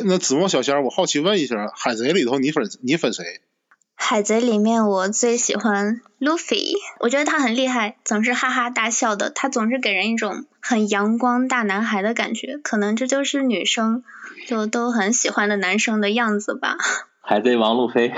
[0.00, 3.24] 哎，那子墨小仙儿，我好奇问一下，海贼里头你粉你粉谁？
[3.94, 6.56] 海贼里面我最喜欢路飞，
[7.00, 14.02] 我觉得他很厉害，总是哈哈大笑的，他总是给人一种很阳光大男孩的感觉，可能这就是女生
[14.46, 16.76] 就都很喜欢的男生的样子吧。
[17.20, 18.10] 海贼王路飞，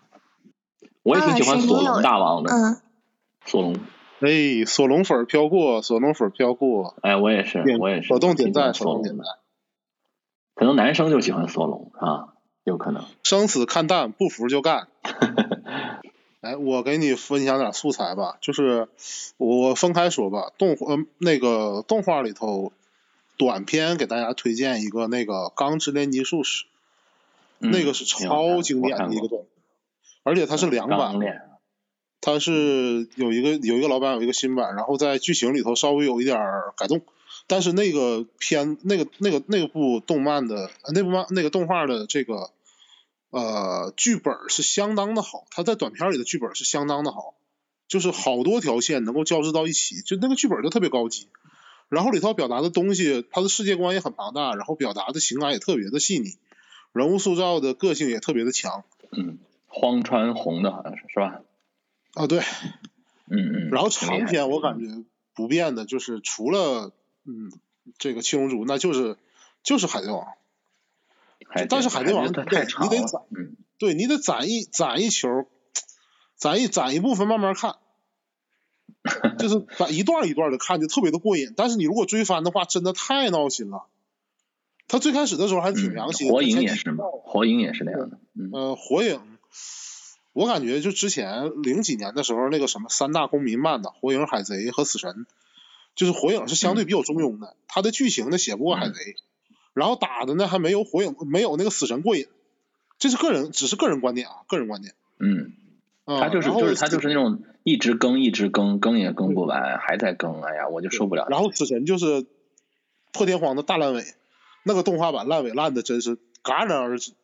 [1.04, 2.52] 我也挺喜欢索隆大王的。
[2.52, 2.76] 嗯，
[3.44, 3.76] 索隆，
[4.20, 6.96] 哎，索隆粉飘过，索隆粉飘过。
[7.02, 8.08] 哎，我也是，我也是。
[8.08, 9.24] 手动点赞，手动点赞。
[10.60, 13.06] 可能男生就喜欢索隆啊，有可能。
[13.22, 14.88] 生死看淡，不服就干。
[16.42, 18.86] 哎，我给你分享点素材吧，就是
[19.38, 20.52] 我分开说吧。
[20.58, 22.74] 动画那个动画里头，
[23.38, 26.64] 短片给大家推荐一个那个《钢之炼金术士》，
[27.60, 29.44] 那个是超经典的一个动画，
[30.24, 31.18] 而且它是两版。
[32.20, 36.38] 它是有一个有一个老版有一个新版，然后在剧情里头稍微有一点
[36.76, 37.00] 改动，
[37.46, 42.50] 但是那个片那个那个那部动漫的那部漫那个动画的这个
[43.30, 47.34] 呃剧本是相当的好，它在短片里的剧本是相当的好，
[47.88, 51.28] 就是好多条线能够交织到一起，就那个剧本就特别高级，
[51.88, 56.36] 然后里头表达的东西，它的世界观也很庞大，然后表达的情感也特别的细腻，
[56.92, 58.84] 人物塑造的个性也特别的强。
[59.12, 61.40] 嗯，荒川弘的好像是是吧？
[62.14, 62.40] 啊对，
[63.30, 66.92] 嗯嗯，然后长篇我感觉不变的就是除了
[67.24, 67.52] 嗯
[67.98, 69.16] 这个七龙珠，那就是
[69.62, 70.26] 就是海贼王，
[71.68, 73.22] 但是海贼王你得你得攒，
[73.78, 75.46] 对你得攒一攒一球，
[76.36, 77.76] 攒一攒一部分慢慢看，
[79.38, 83.86] 就是攒一段一段的看就特别的过瘾，但是你如果追番的话，真的太闹心了。
[84.88, 87.04] 他最开始的时候还挺良心，火影也是嘛？
[87.22, 88.18] 火影也是那样的，
[88.52, 89.20] 呃，火影。
[90.32, 95.10] 我感觉就之前零几年的时候，那个什么三大公民漫的《火影》《海贼》和《死神》，
[95.96, 98.92] 就是《火影》是相对比较中庸的，它的剧情呢写不过《海贼》，
[99.74, 102.26] 然后打的呢还没有《火影》没有那个《死神》过瘾，
[102.98, 104.94] 这是个人只是个人观点啊，个人观点。
[105.18, 105.52] 嗯，
[106.06, 111.26] 他就是就是他就是那种一直更一直更更也更不完，还在更，哎呀，我就受不了。
[111.28, 112.24] 然后《死神》就是
[113.12, 114.04] 破天荒的大烂尾，
[114.62, 117.14] 那个动画版烂尾烂的真是戛然而止。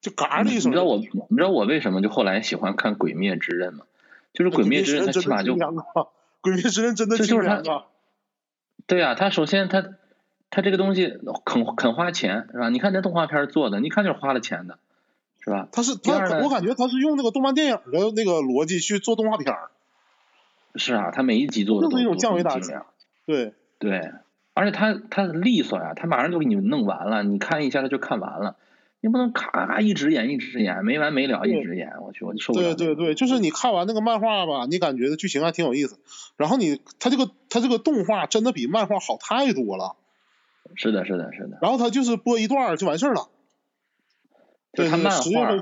[0.00, 3.84] 就嘎的一声，你知道我，你知道我为什么就后来喜欢看《鬼灭之刃》吗？
[4.32, 5.56] 就是《鬼灭之刃》，它起码就
[6.40, 7.84] 《鬼灭之刃》真的就是它。
[8.86, 9.84] 对呀，他首先他，
[10.50, 12.68] 他这个东西肯肯花钱是吧？
[12.70, 14.78] 你看那动画片做的，你看就是花了钱的，
[15.40, 15.68] 是吧？
[15.72, 19.70] 他是他，我感觉他是用那个动漫电影的那个逻辑去做动画片儿。
[20.76, 22.72] 是啊，他每一集做的都是一种降维打击。
[23.26, 24.12] 对对，
[24.54, 28.56] 而且它它利索呀，他马上就给你弄完了，你看一下他就看完了。
[29.00, 32.74] 你不能咔咔一直演一直演没完没了一直演，我去我就受不了。
[32.74, 36.00] 对对对，就是你看完那个漫画吧，你感觉的剧情还挺有意思，
[36.36, 39.94] 然后你他这个他这个动画真的比漫画好太多了。
[40.74, 41.58] 是的，是的，是的。
[41.62, 43.28] 然后他就是播一段就完事儿了。
[44.72, 45.56] 对他漫画、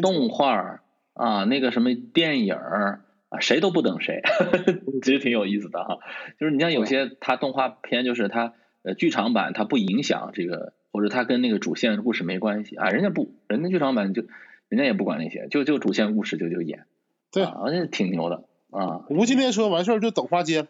[0.00, 0.80] 动画
[1.12, 4.22] 啊，那个什么电影啊，谁都不等谁，
[5.04, 5.98] 其实挺有意思的哈。
[6.40, 10.72] 就是你像有些他动画片，就是他呃剧场版，它不影响这个。
[10.98, 14.24] 或者他跟那个主线故事没关系啊，人家不，人家剧场版就，
[14.68, 16.86] 人家也不管那些，就就主线故事就就演，
[17.30, 19.04] 对，而且挺牛的啊。
[19.08, 20.66] 无尽列车完事儿就等花街，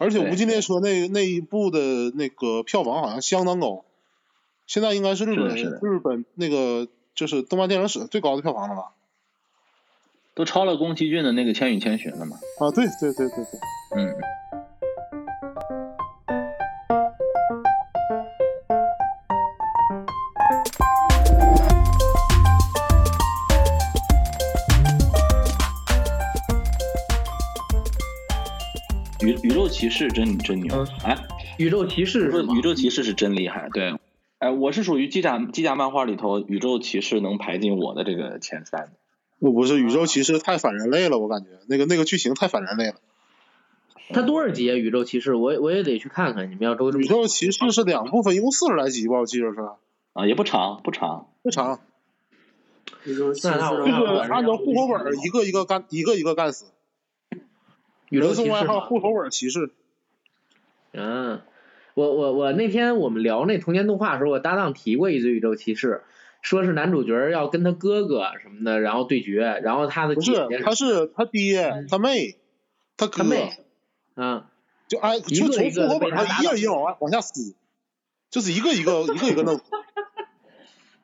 [0.00, 3.84] 而且无尽列车那那一部的那个票房好像相当高，
[4.66, 8.94] 现在应该是日本日本那个就是动漫电影史最高的票房了吧？
[10.34, 12.36] 都超了宫崎骏的那个千与千寻了嘛？
[12.58, 13.60] 啊，对对对对对，
[13.94, 14.12] 嗯。
[29.70, 31.16] 骑士真真牛哎！
[31.56, 33.70] 宇宙骑士是，宇宙骑士是真厉害。
[33.72, 33.94] 对，
[34.38, 38.92] 哎，我是属于机甲机甲漫画里头，宇宙骑士能排进我的这个前三。
[39.38, 42.94] 我不是宇宙骑士太反人类了，我感觉那个那个剧情太反人类了。
[44.10, 44.74] 他多少集啊？
[44.74, 46.50] 宇宙骑士，我我也得去看看。
[46.50, 49.20] 你们要都宇宙骑士是两部分，一共四十来集吧？
[49.20, 49.60] 我记得是。
[50.12, 51.78] 啊，也不长，不长，不长。
[53.06, 53.70] 就是按照
[54.56, 56.66] 户口本一个一个干，一个一个干死。
[58.18, 59.70] 人送外号“户口本骑士”。
[60.92, 61.40] 嗯，
[61.94, 66.02] 我我我那天我们聊那童年动画的时候，我搭档提过一句宇宙骑士，
[66.42, 72.36] 说是男主角要跟他哥哥什么的，然后对决，然后他的姐姐他是他爹他妹
[72.96, 73.22] 他哥，
[74.16, 74.44] 嗯，
[74.88, 77.54] 就哎就从户口本上一页一页往外往下撕，
[78.30, 79.60] 就是一个一个一个一个弄。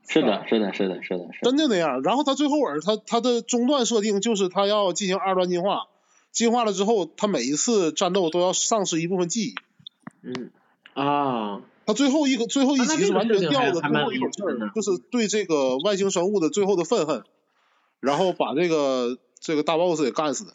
[0.09, 2.03] 是的，是的，是的，是的，真的那样。
[2.03, 5.89] 然后他最后尾他他的中段设定就是他要进行二段进化。
[6.37, 9.55] 进化了之后，他每一次战斗都要丧失一部分记忆。
[10.23, 10.51] 嗯
[10.93, 17.25] 啊，他最后一个最后一集是完全这个设定吊的最后一口气儿有意思的，就是对这个外星生物的最后的愤恨，
[18.01, 20.53] 然后把这个这个大 boss 给干死的。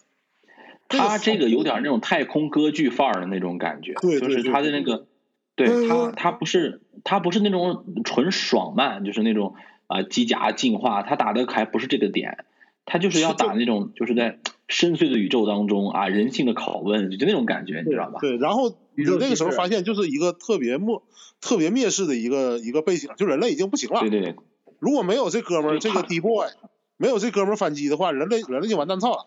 [0.88, 5.08] 他这个有点那种太空歌剧范儿的那种感觉，就是他的那个，
[5.56, 9.56] 对嗯他他不是他不是那种纯爽漫，就是那种
[9.88, 12.46] 啊机甲进化，他打的还不是这个点，
[12.86, 14.40] 他就是要打那种就是在
[14.72, 18.20] 深邃的宇宙当中啊人性的拷问，就那种感觉，你知道吧？
[18.22, 21.04] 对，然后你那个时候发现，就是一个特别漠
[21.42, 24.10] 特别蔑视的一个一个背景，就人类已经不行了对。
[24.10, 24.36] 对对，
[24.80, 26.48] 如果没有这哥们儿，这个他 D boy，
[26.96, 29.26] 没有这哥们儿反击的话，人类人类就完蛋操了。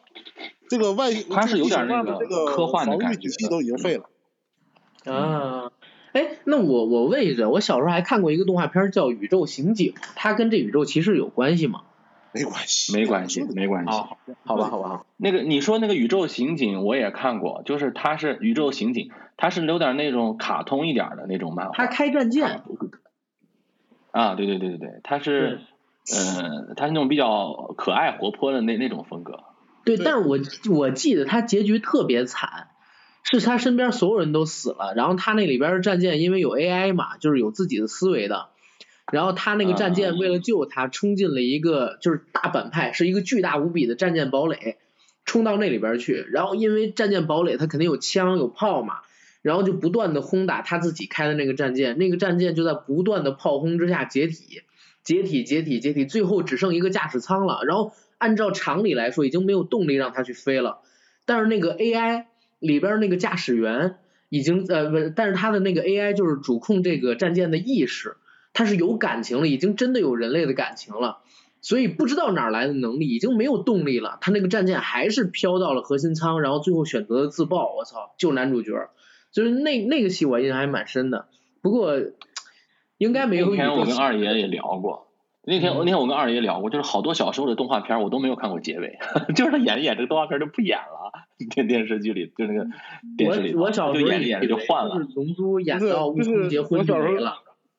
[0.70, 4.08] 这个外星他是有点那个科幻的感觉的体系都已经废了。
[5.04, 5.72] 啊，
[6.12, 11.82] 哎，那我我问一下，我小时候还看过一个动画片叫《宇宙刑警》，它跟这宇宙骑士有关系吗？
[12.34, 13.90] 没关系，没关系 没关系。
[13.90, 21.72] 好，好吧，好吧，好那个你说那个宇宙刑警我也看过，就是他是宇宙刑警，他是有点那种卡通一点的那种漫画。
[21.72, 22.62] 他开战舰，
[24.10, 25.60] 啊，对对对对对，他是，
[26.12, 29.44] 呃，他是那种比较可爱活泼的那那种风格。
[29.84, 30.38] 对，对但是我
[30.74, 32.68] 我记得他结局特别惨，
[33.22, 38.48] 是他身边所有人都死了，然后他那里边的战舰因为有 AI 嘛，就是有自己的思维的，
[39.14, 44.76] 然后他那个战舰啊为了救他，冲进了一个就是大反派，是一个巨大无比的战舰堡垒，
[45.24, 48.96] 冲到那里边去，然后因为战舰堡垒它肯定有枪有炮嘛，
[49.40, 54.62] 然后就不断的轰打他自己开的那个战舰，那个战舰就在不断的炮轰之下解体，
[55.04, 60.80] 解体解体解体，最后只剩一个驾驶舱了，然后按照常理来说已经没有动力让它去飞了，
[61.24, 62.24] 但是那个 AI
[62.58, 63.94] 里边那个驾驶员
[64.28, 68.16] 已经呃不，但是他的那个 AI 就是主控这个战舰的意识，
[68.54, 71.18] 它是有感情了，已经真的有人类的感情了。
[71.60, 74.18] 所以不知道哪儿来的能力，已经没有动力了。
[74.20, 77.74] 他那个战舰还是飘到了核心舱，然后最后选择了自爆。
[77.74, 78.90] 我操，救男主角，
[79.32, 81.26] 就是那那个戏我印象还蛮深的。
[81.62, 81.94] 不过
[82.98, 85.08] 应该没有宇那天我跟二爷也聊过，
[85.46, 88.98] 那天嗯那天我跟二爷聊过，就是好多小时候的动画片我都没有看过结尾，
[89.34, 91.12] 就是他演着演这个动画片就不演了，
[91.54, 92.66] 电电视剧里就那个
[93.16, 95.08] 电视里我我小时候就演着演着就换了是。
[95.14, 97.38] 龙珠演到悟空结婚就没了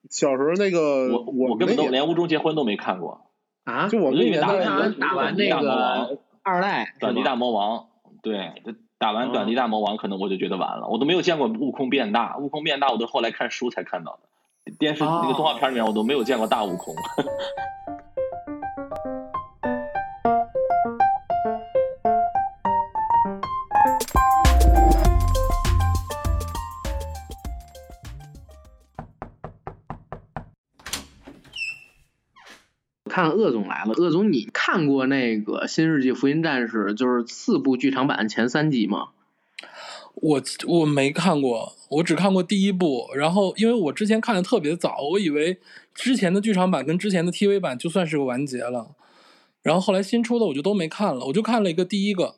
[0.09, 3.31] 小时候那个我我根本都连屋中结婚都没看过，
[3.63, 3.87] 啊！
[3.87, 4.41] 就我们那年
[4.99, 6.93] 打完那个二代？
[6.99, 7.87] 短笛大魔王，
[8.21, 8.53] 对，
[8.97, 14.19] 打完短笛大魔王可能我就觉得完了，我都没有见过悟空变大，悟空变大我都后来看书才看到
[14.65, 16.95] 的，电视哦那个动画片里面我都没有见过大悟空。
[33.45, 39.09] 鄂总来了，鄂总，你看过那个《新世纪福音战士》就是四部剧场版前三集吗？
[40.15, 43.09] 我我没看过，我只看过第一部。
[43.15, 45.59] 然后，因为我之前看的特别早，我以为
[45.93, 48.95] 之前的剧场版跟之前的 TV 版就算是个完结了。
[49.61, 52.35] 然后后来新出的我就都没看了，我就看了一个第一个。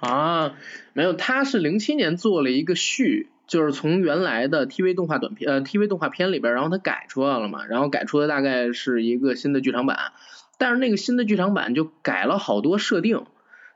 [0.00, 0.56] 啊，
[0.92, 10.12] 没有，他是零七年做了一个续，就是从原来的 TV 动画短片呃 TV 动画片里边，然后它改出来了嘛，然后改出的大概是一个新的剧场版，
[10.58, 13.24] 但是那个新的剧场版就改了好多设定，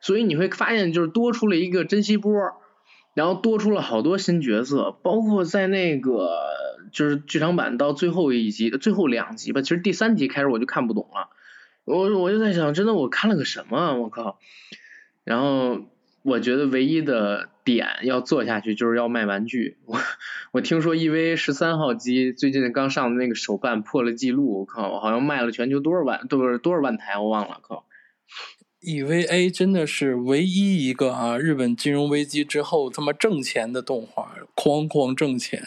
[0.00, 2.32] 所以你会发现就是多出了一个珍惜波，
[3.14, 6.30] 然后多出了好多新角色，包括在那个
[6.92, 11.28] 就是剧场版到最后一集最后两集吧，其实第三集开始我就看不懂了，
[11.84, 14.38] 我我就在想，真的我看了个什么，我靠！
[15.22, 15.89] 然后
[16.22, 19.78] 我觉得唯一的点要做下去就是要卖玩具。
[19.86, 19.98] 我
[20.52, 27.86] 我听说 EVA 十三号机最近刚上的那个手办破了记录，我靠，好像卖了全球多少万，都是多少万台，我忘了，靠。
[28.82, 35.62] EVA 真的是唯一一个啊，日本金融危机之后他妈挣钱的动画，哐哐挣钱。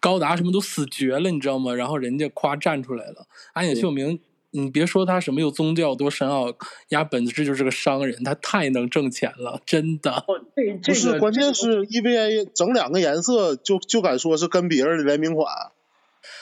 [0.00, 1.72] 高达什么都死绝了，你知道吗？
[1.72, 3.28] 然后人家夸站出来了。
[3.52, 4.18] 安野秀明，
[4.52, 6.52] 你别说他什么有宗教多深奥，
[6.88, 10.24] 压本质就是个商人，他太能挣钱了，真的。
[10.26, 10.40] 哦，
[10.82, 15.46] 这不是，关键是 EVA 整两个颜色就就敢说是跟别人的联名款，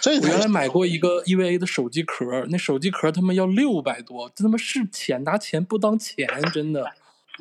[0.01, 6.93] 这我原来买过一个 EVA 的手机壳，那手机壳他妈要六百多，这他妈是钱，拿钱不当钱，真的。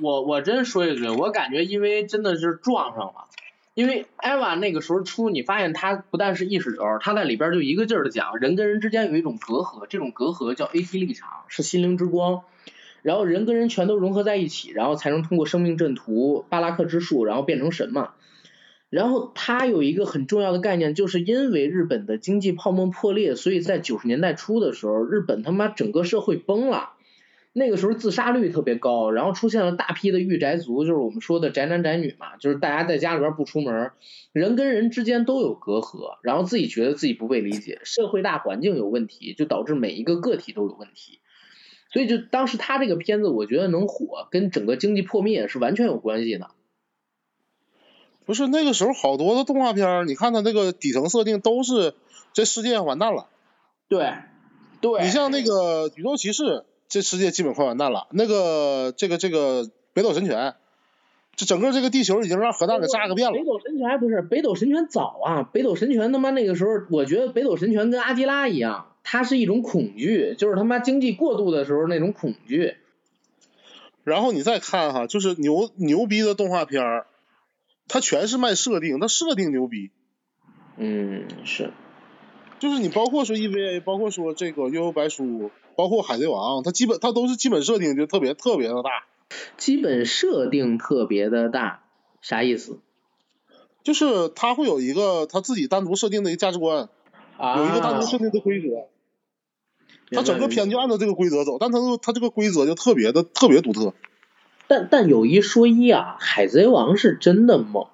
[0.02, 3.28] 我我真说一句，我感觉 EVA 真的是撞上了。
[3.78, 12.42] 因为艾娃那个时候出，你发现他不但是意识流，他在里边就一个劲儿的讲人跟人之间有一种隔阂，这种隔阂叫 AT 立场，是心灵之光。
[13.04, 18.14] 然后人跟人全都融合在一起，然后才能通过生命阵图、巴拉克之术，然后变成神嘛。
[18.90, 26.94] 然后他有一个很重要的概念，就是因为日本的经济泡沫破裂，所以在九十年代初的时候，日本他妈整个社会崩了。
[27.58, 33.92] 那个时候自杀率特别高，然后出现了大批的御宅族，就是我们说的宅男宅女嘛，就是大家在家里边不出门，
[34.32, 41.20] 人跟人之间都有隔阂，然后自己觉得自己不被理解，社会大环境有问题，就导致每一个个体都有问题。
[41.92, 46.52] 所以就当时他这个片子，我觉得能火，跟整个经济破灭是完全有关系的。
[48.24, 51.96] 不是那个时候好多的动画片，你看它那个底层设定都是
[52.34, 53.28] 这世界完蛋了。
[53.88, 54.14] 对，
[54.80, 55.02] 对。
[55.02, 58.08] 你像那个宇宙骑士，这世界基本快完蛋了。
[58.12, 60.56] 那个这个这个北斗神拳，
[61.36, 63.38] 这整个这个地球已经让核弹给炸个遍了。
[63.38, 72.76] 北斗神拳还不是北斗神拳早啊，北斗神拳他妈那个时候，我觉得北斗神拳跟阿基拉一样，它是一种恐惧，就是他妈经济过度的时候那种恐惧。
[74.04, 77.08] 然后你再看哈，就是牛牛逼的动画片儿，
[77.90, 79.92] 它全是卖设定，它设定牛逼。
[80.78, 81.72] 嗯，是。
[82.60, 89.06] 就是你包括说 EVA，包括说这个悠悠白书，包括海贼王，它基本它都是基本设定就特别特别的大。
[89.58, 91.84] 基本设定特别的大，
[92.22, 92.80] 啥意思？
[93.84, 96.90] 就是它会有一个它自己单独设定的一个价值观，
[97.38, 98.88] 啊有一个单独设定的规则。
[100.10, 103.94] 它整个片就按照这个规则走，但它它这个规则就特别的特别独特。
[104.68, 107.88] 但但有一说一啊，海贼王是真的猛。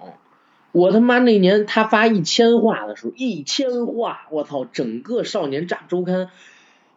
[0.74, 6.32] 我他妈那年他发一千话的时候，一千话，我操，整个少年 Jump 周刊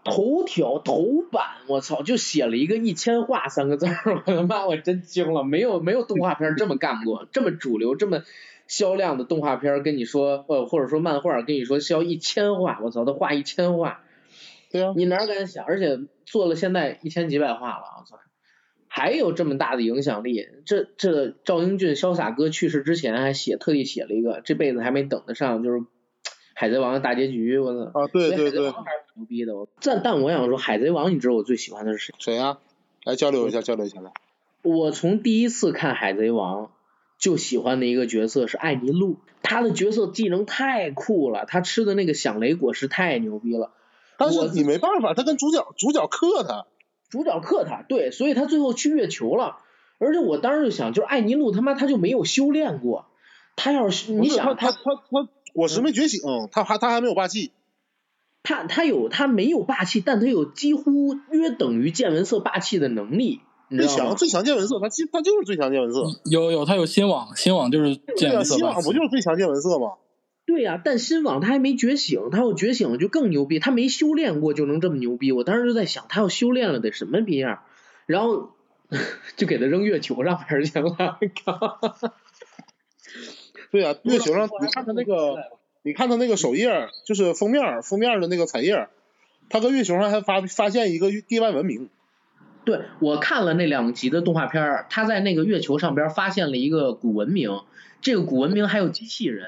[0.03, 8.23] 头条头版，我操，就写了一个一千话三个字儿，我他妈我真惊了，没有没有动画片这么干过， 这么主流这么
[8.67, 14.01] 销量的动画片跟你说，呃或者说漫画跟你说销一千话，我操，他画一千话，
[14.71, 15.65] 对啊，你哪敢想？
[15.67, 18.17] 而且做了现在一千几百话了，我操！
[18.89, 25.85] 还有这么大的影响力，这这赵英俊潇洒哥去世之前还写特地写了一个，这辈子还没等得上，就是
[26.55, 28.01] 海贼王的大结局，我操！
[28.01, 28.71] 啊，对对对。
[28.71, 28.85] 还是
[29.17, 29.53] 牛逼的，
[29.83, 32.15] 但但我想说，海贼王，你知道我最喜欢的是谁？
[32.19, 32.59] 谁呀、
[33.05, 34.13] 来交流一下，交流一下来。
[34.63, 36.71] 我从第一次看海贼王
[37.19, 43.73] 就喜欢的一个角色是艾尼路，他的角色技能太酷了，他吃的那个响雷果实太牛逼了。
[44.19, 46.67] 我但是你没办法，他跟主角主角克他。
[47.09, 49.59] 主角克他，对，所以他最后去月球了。
[49.99, 53.07] 而且我当时就想，就是艾尼路他妈他就没有修炼过，
[53.57, 56.21] 他要是你想他他他他果实没觉醒，
[56.53, 57.53] 他还他还没有霸气。
[58.43, 63.97] 他他有他没有霸气，但他有几乎约等于见闻色霸气的能力，你知道吗？
[63.97, 66.05] 最强最强见闻色，他基他就是最强见闻色。
[66.31, 69.95] 有有，他有新网，新网就是见闻色吧西网不就是最强见闻色吗？
[70.47, 75.33] 对呀、但新网他还没觉醒，他要觉醒了就更牛逼，他没修炼过就能这么牛逼。
[75.33, 77.65] 我当时就在想，他要修炼了得什么逼样？
[78.07, 78.53] 然后
[79.37, 81.19] 就给他扔月球上边去了。
[81.45, 81.81] 靠！
[83.73, 85.35] 对啊，月球上你看他那个，
[85.83, 88.89] 你看他那个首页，就是封面封面的那个彩页，
[89.49, 91.91] 他搁月球上还发发现一个地外文明。
[92.65, 97.63] 对，我看了那两集的动画片儿，他在那个月球上边发现了一个古文明，
[98.01, 99.47] 这个古文明还有机器人，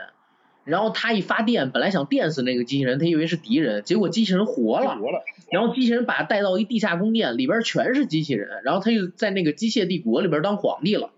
[0.68, 11.10] 然后他一发电，本来想电死那个机器人，他以为是敌人，结果机器人活了，活了，然后机器人把他带到一地下宫殿，里边全是机器人，然后他就在那个机械帝国里边当皇帝了。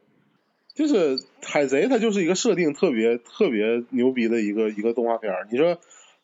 [0.73, 5.49] 就是海贼，它就是一个设定特别特别牛逼的一个一个动画片儿。
[5.50, 5.78] 你说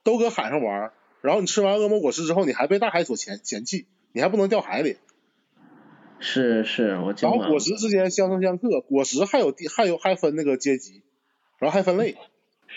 [0.04, 4.96] 都搁海上玩，然后你吃完恶魔果实之后，你还被大海所嫌嫌弃，你还不能掉海里。
[6.20, 7.12] 是是，我。
[7.20, 11.02] 然后果实之间相生相克，果实还有地还有还分那个阶级，
[11.58, 12.16] 然后还分类。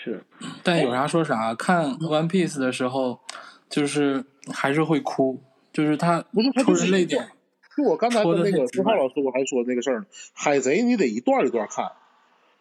[0.02, 0.24] 是，
[0.64, 3.20] 但有啥说啥，看 One Piece 的时候，
[3.68, 5.40] 就是还是会哭，
[5.72, 7.28] 就是他不是他出就是人泪点。
[7.76, 11.92] 就我刚才跟那个朱浩老师我还说那个事儿呢，海贼你得一段儿一段儿看，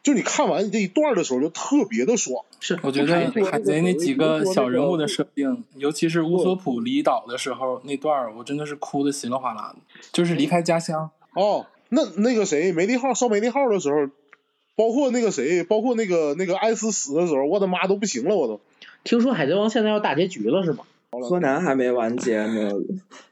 [0.03, 2.45] 就你看完这一段儿的时候就特别的爽。
[2.59, 3.15] 是，我觉得
[3.45, 9.79] 海贼那几个小人物的设定，尤其是乌索普离岛的时候那段儿，我真的是哭的稀里哗啦的，
[10.11, 11.09] 就是离开家乡。
[11.33, 14.09] 哦，那那个谁梅利号烧梅利号的时候，
[14.79, 18.61] 包括那个谁，包括那个那个艾斯死的时候，我的妈都不行了，我都。
[19.03, 20.85] 听说海贼王现在要大结局了是吗？
[21.27, 22.71] 柯南还没完结呢，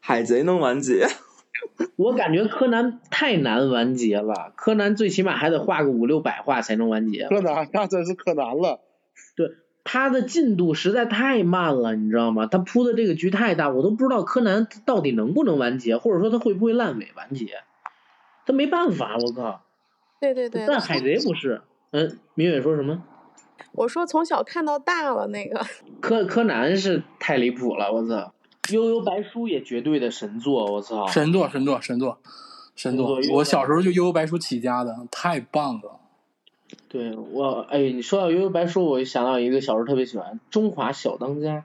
[0.02, 1.08] 海贼能完结？
[1.96, 7.30] 我感觉柯南太难完结了，柯南最起码还得画个五六百话才能完结。
[7.30, 8.82] 柯南那真是柯南了，
[9.38, 9.52] 对
[9.86, 12.48] 他的进度实在太慢了，你知道吗？
[12.48, 17.62] 他铺的这个局太大，我都不知道柯南到底能不能完结，或者说他会不会烂尾完结。
[18.46, 19.64] 他没办法，我靠！
[20.20, 23.04] 对对对，但海贼不是，嗯，明远说什么？
[23.74, 25.64] 我说从小看到大了那个，
[26.02, 28.34] 柯柯南是太离谱了，我操！
[28.72, 31.08] 悠悠白书也绝对的神作，我操！
[31.08, 32.18] 神作，神作，神作，
[32.76, 33.20] 神作！
[33.34, 36.00] 我小时候就悠悠白书起家的，太棒了。
[36.90, 41.64] 对我，哎，你说到悠悠白书，我就想到一个小时候特别喜欢《中华小当家》，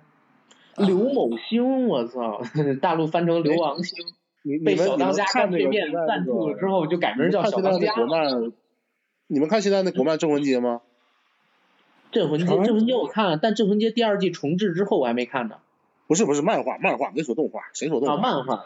[0.87, 2.40] 刘某星，我操，
[2.80, 3.99] 大陆翻成刘王星。
[4.42, 8.06] 你被你们你们小当家干看那个脆面赞助了个之后，就改名叫小当家看那国。
[8.06, 8.52] 漫，
[9.28, 10.80] 你们看现在那国漫《镇魂街》吗？
[12.11, 15.56] 镇魂街，镇魂街我看了，但镇魂街第二季重置之后我还没看呢。
[16.06, 18.20] 不是不是漫画，漫画没说动画，谁说动啊，画？
[18.20, 18.64] 漫画，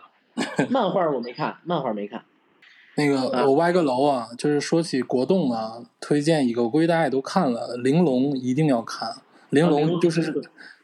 [0.68, 2.24] 漫画我没看，漫画没看。
[2.98, 9.10] 那个啊我歪个楼啊，就是说起国动啊，推荐一个，我估计大家也都看了，《玲珑》一定要看，
[9.50, 10.34] 《玲珑珑》就是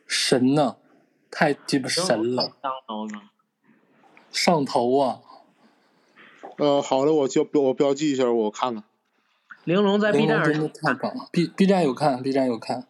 [0.06, 0.76] 神呐、
[1.30, 3.22] 太鸡巴神了，当刀呢？
[4.32, 5.20] 上头啊！
[6.58, 8.82] 呃，好的，我就我标记一下，我看看。
[9.64, 12.88] 玲珑在 B 站真的太棒了，B B 站有看，B 站有看。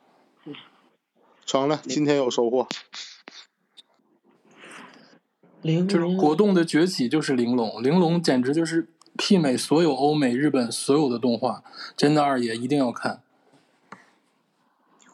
[1.44, 2.66] 成了，今天有收获。
[5.60, 11.62] 玲就是珑国动的崛起就是玲珑，玲珑简直就是媲美所有欧美、日本所有的动画，
[11.96, 13.22] 真的二爷一定要看。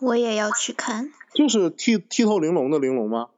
[0.01, 1.13] 我也要去看。
[1.35, 3.29] 就是剔剔透玲珑的玲珑吗？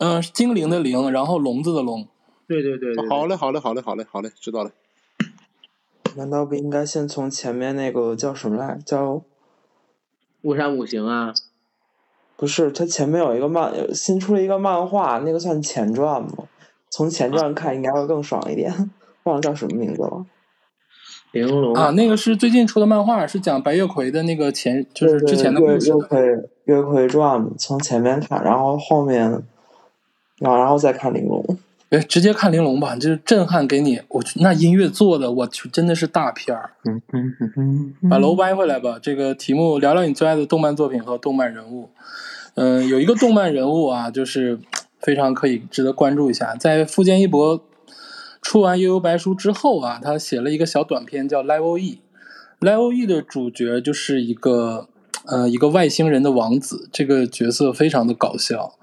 [0.00, 2.08] 呃，精灵的灵，然后笼子的笼。
[2.48, 4.70] 对对对对对，好嘞，好嘞，好嘞，好嘞，好嘞，知道了。
[6.16, 8.78] 难道不应该先从前面那个叫什么来？
[8.84, 9.22] 叫
[10.42, 11.34] 雾山五行啊，
[12.36, 16.48] 不是，它前面有一个漫，新出了一个漫画，那个算前传吗？
[16.90, 18.72] 从前传看应该会更爽一点。
[19.24, 20.24] 忘了叫什么名字了。
[21.32, 25.96] 玲珑啊，那个是最近出的漫画，是讲白月葵的那个前，就是之前的故事的。
[25.96, 26.20] 月葵
[26.64, 29.30] 月葵传从前面看，然后后面，
[30.38, 31.44] 然后然后再看玲珑。
[31.88, 34.00] 别直接看玲珑吧，就是震撼给你。
[34.08, 36.72] 我去，那音乐做的，我去，真的是大片儿。
[36.84, 37.52] 嗯嗯嗯
[38.02, 38.98] 嗯把楼掰回来吧。
[39.00, 41.88] 这个题目聊聊你最爱的动漫作品和动漫人物。
[42.54, 44.58] 嗯、有一个动漫人物啊，就是
[44.98, 46.54] 非常可以值得关注一下。
[46.56, 47.64] 在富坚义博
[48.42, 52.00] 出完《悠悠白书》之后啊，他写了一个小短片叫《Level E》。
[52.66, 54.88] Level E 的主角就是一个
[55.26, 58.74] 呃一个外星人的王子，这个角色非常的搞笑。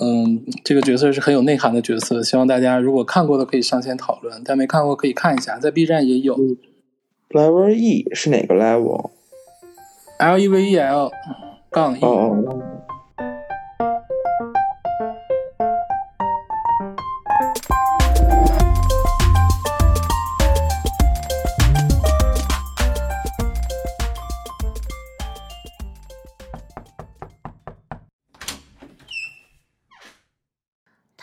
[0.00, 6.36] 嗯，这个角色是很有内涵的角色，希望大家如果看过的可以上线讨论，但没看过可以看一下，在 B 站也有。
[7.28, 11.12] Level E 是哪个 level？L E V E L
[11.70, 12.00] 杠 E。
[12.02, 12.79] 哦哦，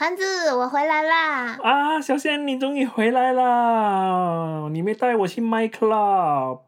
[0.07, 1.57] 团子，我回来啦！
[1.61, 4.69] 啊，小仙，你终于回来啦！
[4.71, 6.59] 你没带我去 My Club。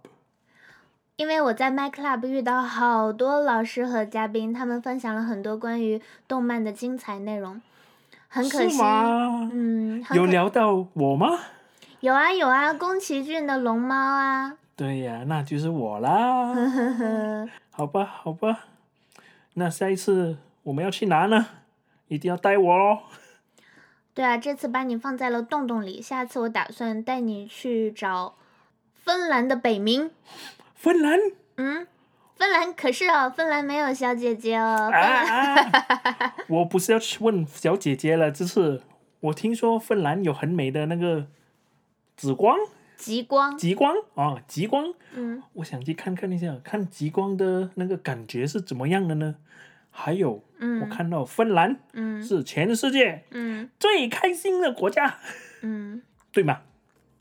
[1.16, 7.62] 因为我在 My Club 遇到好多老师和嘉宾，他们分享了很多关于动漫的精彩内容。
[8.28, 9.50] 很可惜，吗？
[9.54, 11.40] 嗯，有聊到我吗？
[12.02, 16.54] 有啊有啊，宫崎骏的龙猫啊，对呀，那就是我啦。
[17.72, 18.66] 好吧，好吧，
[19.54, 21.46] 那下一次我们要去哪呢？
[22.10, 23.00] 一定要带我哦。
[24.20, 28.36] 对啊，这次把你放在了洞洞里，下次我打算带你去找
[28.94, 30.10] 芬兰的北冥。
[30.76, 31.18] 芬兰
[31.56, 31.88] 嗯，
[32.36, 34.90] 芬兰可是哦，芬兰没有小姐姐哦。
[34.92, 36.36] 芬啊兰啊！
[36.50, 38.82] 我不是要去问小姐姐了，这是
[39.22, 41.26] 我听说芬兰有很美的那个
[42.18, 42.58] 紫光、
[42.98, 44.94] 极光，极光啊，极光。
[45.14, 49.36] 嗯，我想去看看一下，看极光的那个感觉是怎么样的呢？
[50.02, 55.18] 还有，嗯我看到芬兰嗯是全世界嗯最开心的国家，
[55.62, 56.60] 嗯， 对吗？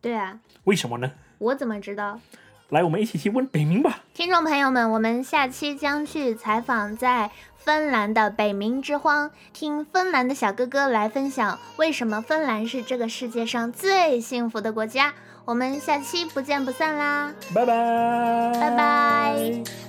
[0.00, 1.10] 对啊，为什么呢？
[1.38, 2.20] 我怎么知道？
[2.68, 4.04] 来，我们一起去问北冥吧。
[4.14, 15.14] 听众朋友们，我们下期将去采访在芬兰的北冥之荒，听芬兰的小哥哥来分享为什么芬兰是这个世界上最幸福的国家。
[15.46, 17.32] 我们下期不见不散啦！
[17.54, 19.87] 拜拜，拜拜。